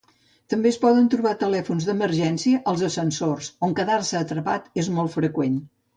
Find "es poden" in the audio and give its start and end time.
0.73-1.09